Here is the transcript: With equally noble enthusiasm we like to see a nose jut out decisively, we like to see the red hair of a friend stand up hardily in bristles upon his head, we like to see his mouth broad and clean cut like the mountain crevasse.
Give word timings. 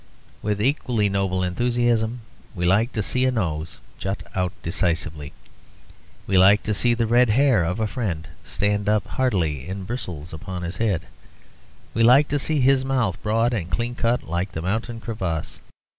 With 0.41 0.59
equally 0.59 1.09
noble 1.09 1.43
enthusiasm 1.43 2.21
we 2.55 2.65
like 2.65 2.91
to 2.93 3.03
see 3.03 3.23
a 3.25 3.29
nose 3.31 3.79
jut 3.99 4.23
out 4.33 4.51
decisively, 4.63 5.31
we 6.25 6.39
like 6.39 6.63
to 6.63 6.73
see 6.73 6.95
the 6.95 7.05
red 7.05 7.29
hair 7.29 7.63
of 7.63 7.79
a 7.79 7.85
friend 7.85 8.27
stand 8.43 8.89
up 8.89 9.05
hardily 9.05 9.67
in 9.67 9.83
bristles 9.83 10.33
upon 10.33 10.63
his 10.63 10.77
head, 10.77 11.03
we 11.93 12.01
like 12.01 12.27
to 12.29 12.39
see 12.39 12.61
his 12.61 12.83
mouth 12.83 13.21
broad 13.21 13.53
and 13.53 13.69
clean 13.69 13.93
cut 13.93 14.23
like 14.23 14.53
the 14.53 14.61
mountain 14.63 14.99
crevasse. 14.99 15.59